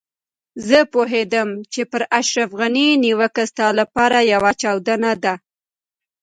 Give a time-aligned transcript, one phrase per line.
[0.67, 5.33] زه پوهېدم چې پر اشرف غني نيوکه ستا لپاره يوه چاودنه ده.